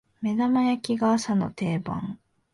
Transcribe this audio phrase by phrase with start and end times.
[0.19, 2.17] 目玉焼きが朝の定番